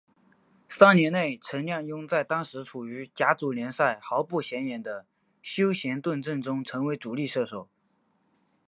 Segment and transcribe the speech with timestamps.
[0.67, 5.05] 三年内陈亮镛在当时处于甲组联赛豪不显眼的
[5.43, 7.69] 修咸顿阵中成为主力射手。